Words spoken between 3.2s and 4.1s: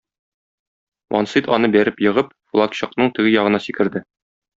ягына сикерде.